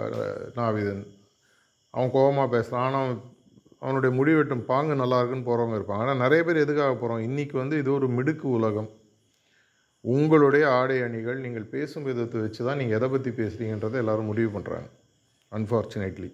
[0.59, 1.03] நாவிதன்
[1.93, 3.17] அவன் கோபமாக பேசுகிறான் ஆனால் அவன்
[3.83, 6.03] அவனுடைய முடி வெட்டும் பாங்கு நல்லா இருக்குன்னு போகிறவங்க இருப்பாங்க.
[6.05, 8.89] ஆனால் நிறைய பேர் எதுக்காக போகிறோம் இன்றைக்கி வந்து இது ஒரு மிடுக்கு உலகம்.
[10.13, 14.89] உங்களுடைய ஆடை அணிகள் நீங்கள் பேசும் விதத்தை வச்சு தான் நீங்கள் எதை பற்றி பேசுகிறீங்கன்றதை எல்லோரும் முடிவு பண்ணுறாங்க
[15.51, 16.29] அன்ஃபார்ச்சுனேட்லி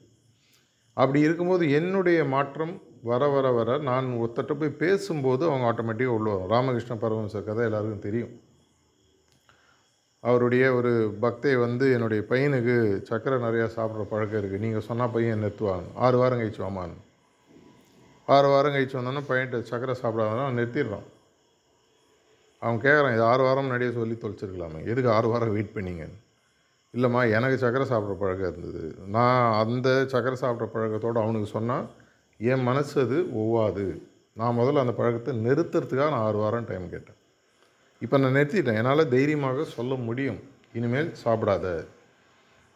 [0.97, 2.73] அப்படி இருக்கும்போது என்னுடைய மாற்றம்
[3.10, 8.05] வர வர வர நான் ஒருத்தட்ட போய் பேசும்போது அவங்க ஆட்டோமேட்டிக்காக உள்ள வரும் ராமகிருஷ்ண பரமஹம்சர் கதை எல்லாருக்கும்
[8.07, 8.34] தெரியும்.
[10.23, 12.75] அவருடைய ஒரு பக்தை வந்து என்னுடைய பையனுக்கு
[13.10, 16.99] சக்கரை நிறையா சாப்பிட்ற பழக்கம் இருக்குது நீங்கள் சொன்னால் பையன் நிறுத்துவாங்க ஆறு வாரம் கழிச்சு வாமான்னு.
[18.27, 21.07] ஆறு வாரம் கழிச்சு வந்தோன்னா பையன்ட்டு சக்கரை சாப்பிடாதான் நிறுத்திடுறான்.
[22.62, 24.80] அவன் கேட்குறான் இது ஆறு வாரம் முன்னாடியே சொல்லி தொலைச்சிருக்கலாமே.
[24.91, 26.06] எதுக்கு ஆறு வாரம் வெயிட் பண்ணிங்க?
[26.93, 28.82] இல்லைம்மா எனக்கு சக்கரை சாப்பிட்ற பழக்கம் இருந்தது.
[29.08, 31.86] நான் அந்த சக்கரை சாப்பிட்ற பழக்கத்தோடு அவனுக்கு சொன்னால்
[32.38, 33.86] என் மனசு அது ஒவ்வாது.
[34.34, 37.17] நான் முதல்ல அந்த பழக்கத்தை நிறுத்துறதுக்காக நான் ஆறு வாரம் டைம் கேட்டேன்.
[38.02, 38.80] இப்போ நான் நிறுத்திட்டேன்.
[38.82, 40.39] என்னால் தைரியமாக சொல்ல முடியும்.
[40.74, 41.65] இனிமேல் சாப்பிடாத.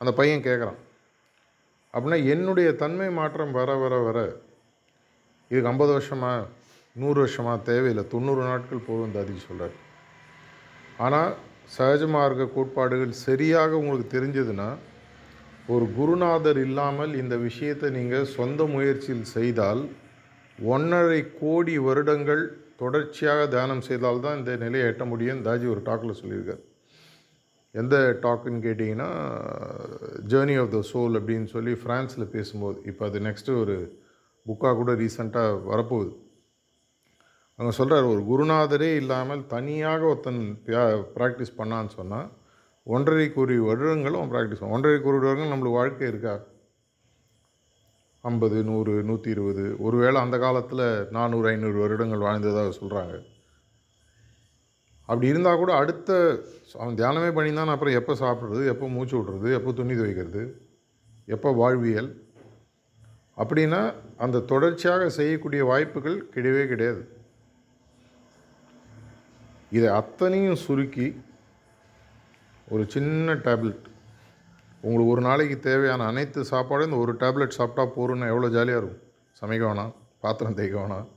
[0.02, 0.80] அந்த பையன் கேட்குறான்
[1.94, 4.20] அப்படின்னா என்னுடைய தன்மை மாற்றம் வர வர வர
[5.50, 6.32] இதுக்கு ஐம்பது வருஷமா
[7.02, 8.04] நூறு வருஷமாக தேவையில்லை.
[8.14, 9.76] தொண்ணூறு நாட்கள் போதும் தாதி சொல்கிறார்
[11.06, 11.32] ஆனால்
[11.76, 14.70] சகஜ மார்க்க கோட்பாடுகள் சரியாக உங்களுக்கு தெரிஞ்சதுன்னா
[15.74, 19.82] ஒரு குருநாதர் இல்லாமல் இந்த விஷயத்தை நீங்கள் சொந்த முயற்சியில் செய்தால்
[20.74, 22.44] ஒன்றரை கோடி வருடங்கள்
[22.82, 26.64] தொடர்ச்சியாக தியானம் செய்தால் தான் இந்த நிலையை எட்ட முடியும் தாஜி ஒரு டாக்கில் சொல்லியிருக்கார்.
[27.76, 29.10] எந்த டாக்குன்னு கேட்டிங்கன்னா
[30.32, 33.76] ஜேர்னி ஆஃப் த சோல் அப்படின்னு சொல்லி ஃப்ரான்ஸில் பேசும்போது இப்போ அது நெக்ஸ்ட்டு ஒரு
[34.46, 36.14] புக்காக கூட ரீசண்டாக வரப்போகுது.
[37.60, 40.42] அவங்க சொல்கிறார் ஒரு குருநாதரே இல்லாமல் தனியாக ஒருத்தன்
[41.18, 42.28] ப்ராக்டிஸ் பண்ணான்னு சொன்னால்
[42.84, 46.34] ஒன்றரை கோடி வருடங்களும் அவன் ப்ராக்டிஸ் பண்ண ஒன்றரை கோடி வருடங்கள் நம்மளுக்கு வாழ்க்கை இருக்கா?
[48.22, 53.16] ஐம்பது நூறு நூற்றி இருபது ஒருவேளை அந்த காலத்தில் நானூறு ஐநூறு வருடங்கள் வாழ்ந்ததாக சொல்கிறாங்க
[55.10, 56.12] அப்படி இருந்தால் கூட அடுத்த
[56.74, 60.44] அவன் தியானமே பண்ணியிருந்தான் அப்புறம் எப்போ சாப்பிட்றது எப்போ மூச்சு விட்றது எப்போ துணி துவைக்கிறது
[61.26, 62.10] எப்போ வாழ்வியல்?
[63.38, 63.82] அப்படின்னா
[64.18, 67.02] அந்த தொடர்ச்சியாக செய்யக்கூடிய வாய்ப்புகள் கிடையவே கிடையாது.
[69.76, 71.08] இதை அத்தனையும் சுருக்கி
[72.74, 73.86] ஒரு சின்ன டேப்லெட்.
[74.86, 79.04] உங்களுக்கு ஒரு நாளைக்கு தேவையான அனைத்து சாப்பாடும் இந்த ஒரு டேப்லெட் சாப்பிட்டா போகிறோன்னு எவ்வளோ ஜாலியாக இருக்கும்?
[79.40, 81.08] சமைக்க வேணாம் பாத்திரம் தேய்க்க வேணாம்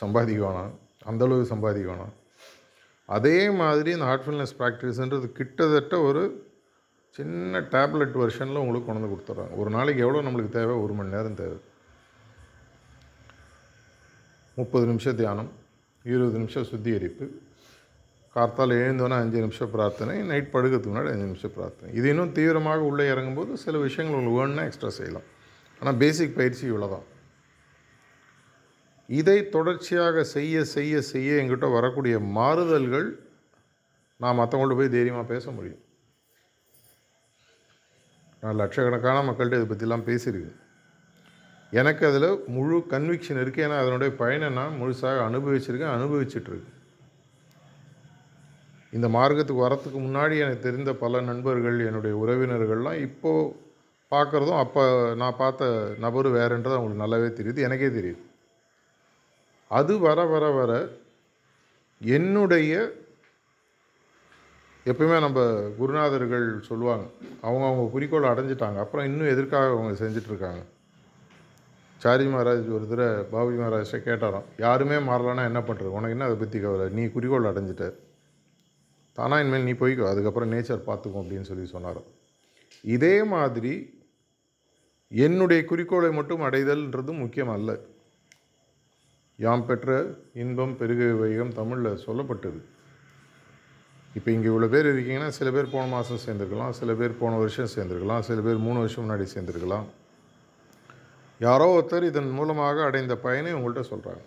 [0.00, 0.72] சம்பாதிக்க வேணாம்
[1.10, 2.14] அந்தளவுக்கு சம்பாதிக்க வேணாம்.
[3.16, 6.22] அதே மாதிரி இந்த ஹார்ட்ஃபுல்னஸ் ப்ராக்டிஸ்ன்றது கிட்டத்தட்ட ஒரு
[7.16, 9.54] சின்ன டேப்லெட் வெர்ஷனில் உங்களுக்கு கொண்டு வந்து கொடுத்துட்றாங்க.
[9.60, 10.74] ஒரு நாளைக்கு எவ்வளோ நம்மளுக்கு தேவை?
[10.84, 11.58] ஒரு மணி நேரம் தேவை.
[14.60, 15.50] முப்பது நிமிஷம் தியானம்
[16.04, 17.26] இருபது நிமிஷம் சுத்திகரிப்பு
[18.38, 21.88] கார்த்தால் எழுந்தோன்னே அஞ்சு நிமிஷம் பிரார்த்தனை நைட் படுக்கிறதுக்கு முன்னாடி அஞ்சு நிமிஷம் பிரார்த்தனை.
[21.98, 25.26] இது இன்னும் தீவிரமாக உள்ளே இறங்கும்போது சில விஷயங்கள் உங்களுக்கு வேணும்னா எக்ஸ்ட்ரா செய்யலாம்.
[25.80, 27.06] ஆனால் பேசிக் பயிற்சி இவ்வளோ தான்
[29.18, 33.08] இதை தொடர்ச்சியாக செய்ய செய்ய செய்ய எங்கிட்ட வரக்கூடிய மாறுதல்கள்
[34.22, 35.82] நான் மற்றவங்கள்ட்ட போய் தைரியமாக பேச முடியும்.
[38.42, 40.58] நான் லட்சக்கணக்கான மக்கள்கிட்ட இதை பற்றிலாம் பேசியிருக்கேன்.
[41.72, 46.77] எனக்கு அதில் முழு கன்விக்ஷன் இருக்குது ஏன்னா அதனுடைய பயனை நான் முழுசாக அனுபவிச்சிருக்கேன் அனுபவிச்சிட்ருக்கேன்
[48.96, 53.50] இந்த மார்க்கத்துக்கு வரத்துக்கு முன்னாடி எனக்கு தெரிந்த பல நண்பர்கள் என்னுடைய உறவினர்கள்லாம் இப்போது
[54.12, 54.82] பார்க்குறதும் அப்போ
[55.22, 55.66] நான் பார்த்த
[56.04, 58.22] நபர் வேறுன்றது அவங்களுக்கு நல்லாவே தெரியுது எனக்கே தெரியுது.
[59.70, 60.72] அது வர வர வர
[62.00, 62.72] என்னுடைய
[64.86, 65.38] எப்பயுமே நம்ம
[65.78, 67.06] குருநாதர்கள் சொல்லுவாங்க
[67.46, 70.60] அவங்க அவங்க குறிக்கோளை அடைஞ்சிட்டாங்க அப்புறம் இன்னும் எதற்காக அவங்க செஞ்சிட்ருக்காங்க?
[72.00, 76.58] சாரி மகாராஜ் ஒரு தடவை பாபி மகாராஜ்கிட்ட கேட்டாராம் யாருமே மாறலன்னா என்ன பண்ணுறது உனக்கு என்ன அதை பற்றி
[76.60, 76.86] கவலை?
[76.98, 77.86] நீ குறிக்கோள் அடைஞ்சிட்ட.
[79.18, 82.00] தானா இனிமேல் நீ போய்க்கோ அதுக்கப்புறம் நேச்சர் பார்த்துக்கும் அப்படின்னு சொல்லி சொன்னார்.
[82.96, 83.74] இதே மாதிரி
[85.10, 87.70] என்னுடைய குறிக்கோளை மட்டும் அடைதல்ன்றது முக்கியம் அல்ல.
[89.38, 89.96] யாம் பெற்ற
[90.42, 92.60] இன்பம் பெருக வைகம் தமிழில் சொல்லப்பட்டது.
[94.18, 98.24] இப்போ இங்கே இவ்வளோ பேர் இருக்கீங்கன்னா சில பேர் போன மாதம் சேர்ந்துருக்கலாம் சில பேர் போன வருஷம் சேர்ந்துருக்கலாம்
[98.28, 99.86] சில பேர் மூணு வருஷம் முன்னாடி சேர்ந்துருக்கலாம்.
[101.46, 104.24] யாரோ ஒருத்தர் இதன் மூலமாக அடைந்த பயனை உங்கள்கிட்ட சொல்கிறாங்க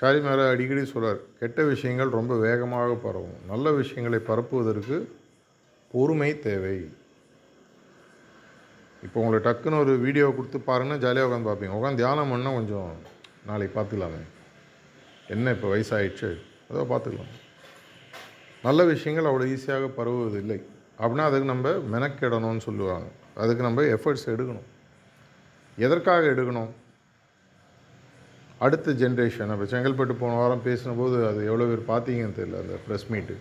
[0.00, 3.38] சாரி மேலே அடிக்கடி சொல்கிறார் கெட்ட விஷயங்கள் ரொம்ப வேகமாக பரவும்.
[3.52, 4.96] நல்ல விஷயங்களை பரப்புவதற்கு
[5.92, 6.76] பொறுமை தேவை.
[9.06, 11.76] இப்போ உங்களை டக்குன்னு ஒரு வீடியோ கொடுத்து பாருங்கன்னா ஜாலியாக உட்காந்து பார்ப்பீங்க.
[11.78, 12.90] உட்காந்து தியானம் பண்ணால் கொஞ்சம்
[13.48, 14.22] நாளைக்கு பார்த்துக்கலாமே.
[15.34, 16.30] என்ன இப்போ வயசாகிடுச்சு
[16.70, 17.34] அதோ பார்த்துக்கலாம்.
[18.66, 20.58] நல்ல விஷயங்கள் அவ்வளோ ஈஸியாக பரவுவதில்லை.
[21.00, 23.08] அப்படின்னா அதுக்கு நம்ம மெனக்கெடணும்னு சொல்லுவாங்க.
[23.42, 24.68] அதுக்கு நம்ம எஃபர்ட்ஸ் எடுக்கணும்.
[25.86, 26.70] எதற்காக எடுக்கணும்?
[28.64, 33.34] அடுத்த ஜென்ரேஷன் அப்போ செங்கல்பட்டு போன வாரம் பேசினபோது அது எவ்வளோ பேர் பார்த்தீங்கன்னு தெரியல அந்த ப்ரெஸ் மீட்டு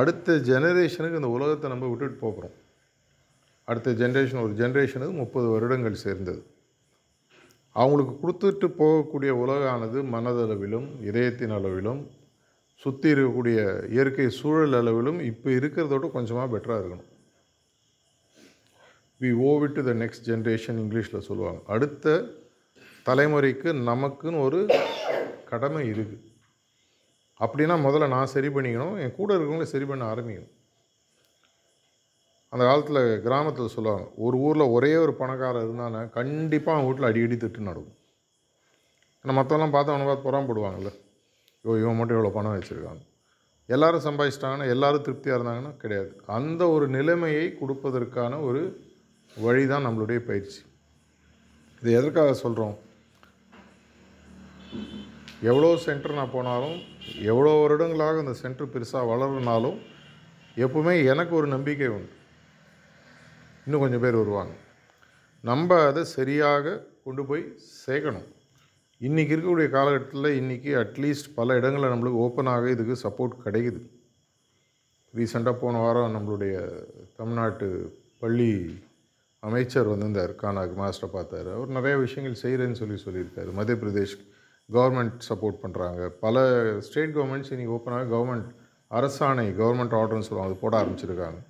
[0.00, 2.56] அடுத்த ஜெனரேஷனுக்கு இந்த உலகத்தை நம்ம விட்டுட்டு போகிறோம்
[3.68, 6.40] அடுத்த ஜென்ரேஷன் ஒரு ஜென்ரேஷனுக்கு முப்பது வருடங்கள் சேர்ந்தது.
[7.76, 12.00] அவங்களுக்கு கொடுத்துட்டு போகக்கூடிய உலகானது மனதளவிலும் இதயத்தின் அளவிலும்
[12.82, 13.58] சுற்றி இருக்கக்கூடிய
[13.94, 17.08] இயற்கை சூழல் அளவிலும் இப்போ இருக்கிறதோட கொஞ்சமாக பெட்டராக இருக்கணும்.
[19.20, 21.60] We owe to the next generation இங்கிலீஷில் சொல்லுவாங்க.
[21.74, 22.06] அடுத்த
[23.08, 24.60] தலைமுறைக்கு நமக்குன்னு ஒரு
[25.50, 26.26] கடமை இருக்குது
[27.44, 30.54] அப்படின்னா முதல்ல நான் சரி பண்ணிக்கணும் என் கூட இருக்கிறவங்கள சரி பண்ண ஆரம்பிக்கணும்.
[32.52, 37.68] அந்த காலத்தில் கிராமத்தில் சொல்லுவாங்க ஒரு ஊரில் ஒரே ஒரு பணக்காரர் இருந்தானே கண்டிப்பாக அவன் வீட்டில் அடிக்கடி திட்டு
[37.68, 37.96] நடக்கும்.
[39.22, 40.92] ஏன்னா மற்றவெல்லாம் பார்த்து அவனை பார்த்து புறாமப்படுவாங்கல்ல.
[41.64, 43.04] ஐயோ இவன் மட்டும் இவ்வளோ பணம் வச்சுருக்காங்க
[43.74, 46.12] எல்லோரும் சம்பாதிச்சிட்டாங்கன்னா எல்லோரும் திருப்தியாக இருந்தாங்கன்னா கிடையாது.
[46.38, 48.62] அந்த ஒரு நிலைமையை கொடுப்பதற்கான ஒரு
[49.36, 50.60] வழி தான் நம்மளுடைய பயிற்சி.
[51.82, 52.76] இது எதற்காக சொல்கிறோம்
[55.42, 56.78] எவ்வளோ சென்டர் நான் போனாலும்
[57.22, 59.78] எவ்வளோ வருடங்களாக அந்த சென்டர் பெருசாக வளரனாலும்
[60.56, 62.12] எப்பவுமே எனக்கு ஒரு நம்பிக்கை உண்டு.
[63.64, 64.52] இன்னும் கொஞ்சம் பேர் வருவாங்க.
[65.40, 67.54] நம்ம அதை சரியாக கொண்டு போய்
[67.86, 68.28] சேர்க்கணும்.
[69.00, 73.80] இன்றைக்கி இருக்கக்கூடிய காலகட்டத்தில் இன்றைக்கி அட்லீஸ்ட் பல இடங்களில் நம்மளுக்கு ஓப்பனாக இதுக்கு சப்போர்ட் கிடைக்குது.
[75.14, 76.56] ரீசெண்டாக போன வாரம் நம்மளுடைய
[77.16, 77.68] தமிழ்நாட்டு
[78.18, 78.78] பள்ளி
[79.40, 80.32] அமைச்சர் வந்திருந்தார்.
[80.42, 81.48] கானாக்கு மாஸ்டரை பார்த்தார்.
[81.52, 83.52] அவர் நிறைய விஷயங்கள் செய்கிறேன்னு சொல்லி சொல்லியிருக்காரு.
[83.52, 84.16] மத்திய பிரதேஷ்
[84.72, 86.46] கவர்மெண்ட் சப்போர்ட் பண்ணுறாங்க பல
[86.80, 88.48] ஸ்டேட் கவர்மெண்ட்ஸ் இன்றைக்கி ஓப்பனாக கவர்மெண்ட்
[88.90, 90.46] அரசாணை கவர்மெண்ட் ஆர்டர்னு சொல்லுவாங்க.
[90.46, 91.40] அது போட ஆரம்பிச்சிருக்காங்க.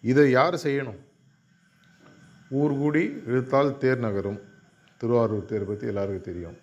[0.00, 0.98] இதை யார் செய்யணும்?
[2.50, 4.40] ஊர் கூடி இழுத்தால் தேர் நகரும்.
[4.96, 6.56] திருவாரூர் தேர் பற்றி எல்லாருக்கும் தெரியும்.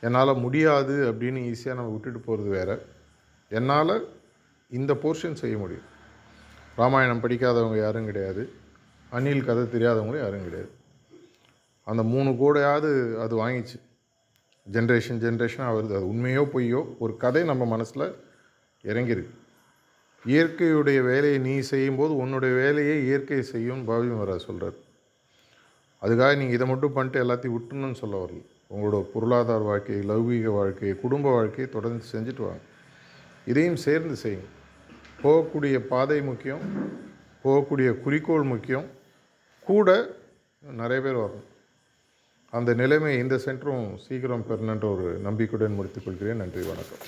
[0.00, 2.86] என்னால் முடியாது அப்படின்னு ஈஸியாக நம்ம விட்டுட்டு போகிறது வேறு.
[3.48, 4.08] என்னால்
[4.68, 5.88] இந்த போர்ஷன் செய்ய முடியும்.
[6.76, 8.52] ராமாயணம் படிக்காதவங்க யாரும் கிடையாது.
[9.10, 10.70] அணில் கதை தெரியாதவங்களும் யாரும் கிடையாது.
[11.84, 13.78] அந்த மூணு கூடையாவது அது வாங்கிச்சு.
[14.72, 15.94] ஜென்ரேஷன் ஜென்ரேஷனாக வருது.
[15.94, 18.14] அது உண்மையோ பொய்யோ ஒரு கதை நம்ம மனசில்
[18.82, 19.30] இறங்கிருக்கு.
[20.26, 24.88] இயற்கையுடைய வேலையை நீ செய்யும்போது உன்னுடைய வேலையை இயற்கை செய்யும் பாபி மரா சொல்கிறார்
[26.02, 28.44] அதுக்காக நீங்கள் இதை மட்டும் பண்ணிட்டு எல்லாத்தையும் விட்டுணும்னு சொல்ல வரல.
[28.74, 32.58] உங்களோட பொருளாதார வாழ்க்கை லௌகீக வாழ்க்கை குடும்ப வாழ்க்கையை தொடர்ந்து செஞ்சுட்டு வாங்க.
[33.46, 34.48] இதையும் சேர்ந்து செய்யுங்க.
[35.22, 36.60] போகக்கூடிய பாதை முக்கியம்.
[37.44, 38.86] போகக்கூடிய குறிக்கோள் முக்கியம்.
[39.64, 40.16] கூட
[40.60, 41.48] நிறைய பேர் வரணும்.
[42.52, 47.02] அந்த நிலைமை இந்த சென்டரும் சீக்கிரம் பெறணுன்ற ஒரு நம்பிக்கையுடன் முடித்துக்கொள்கிறேன் நன்றி வணக்கம்.